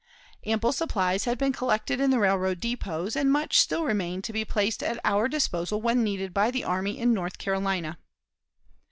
[0.47, 4.43] Ample supplies had been collected in the railroad depots, and much still remained to be
[4.43, 7.99] placed at our disposal when needed by the army in North Carolina.